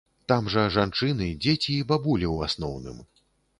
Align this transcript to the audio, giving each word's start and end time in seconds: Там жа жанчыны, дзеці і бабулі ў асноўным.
Там 0.31 0.47
жа 0.53 0.63
жанчыны, 0.75 1.27
дзеці 1.45 1.71
і 1.75 1.85
бабулі 1.93 2.27
ў 2.35 2.51
асноўным. 2.51 3.01